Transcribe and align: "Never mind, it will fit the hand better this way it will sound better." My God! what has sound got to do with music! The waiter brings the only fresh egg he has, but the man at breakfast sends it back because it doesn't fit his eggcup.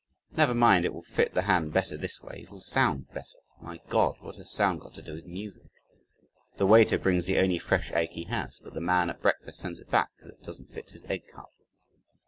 "Never 0.35 0.55
mind, 0.55 0.83
it 0.83 0.95
will 0.95 1.03
fit 1.03 1.35
the 1.35 1.43
hand 1.43 1.73
better 1.73 1.95
this 1.95 2.23
way 2.23 2.39
it 2.41 2.49
will 2.49 2.59
sound 2.59 3.11
better." 3.13 3.37
My 3.61 3.79
God! 3.89 4.15
what 4.19 4.37
has 4.37 4.49
sound 4.49 4.81
got 4.81 4.95
to 4.95 5.01
do 5.03 5.13
with 5.13 5.27
music! 5.27 5.69
The 6.57 6.65
waiter 6.65 6.97
brings 6.97 7.27
the 7.27 7.37
only 7.37 7.59
fresh 7.59 7.91
egg 7.91 8.09
he 8.09 8.23
has, 8.23 8.57
but 8.57 8.73
the 8.73 8.81
man 8.81 9.11
at 9.11 9.21
breakfast 9.21 9.59
sends 9.59 9.77
it 9.77 9.91
back 9.91 10.09
because 10.17 10.31
it 10.31 10.41
doesn't 10.41 10.73
fit 10.73 10.89
his 10.89 11.03
eggcup. 11.03 11.51